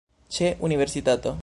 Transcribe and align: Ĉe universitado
Ĉe 0.37 0.49
universitado 0.69 1.37